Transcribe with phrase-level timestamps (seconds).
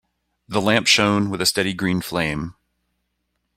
[0.47, 2.55] The lamp shone with a steady green flame.